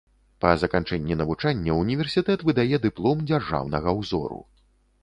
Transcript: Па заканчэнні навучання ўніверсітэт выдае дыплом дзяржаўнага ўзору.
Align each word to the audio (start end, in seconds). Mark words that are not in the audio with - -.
Па 0.43 0.53
заканчэнні 0.61 1.17
навучання 1.19 1.75
ўніверсітэт 1.81 2.47
выдае 2.49 2.75
дыплом 2.87 3.17
дзяржаўнага 3.29 3.89
ўзору. 4.01 4.47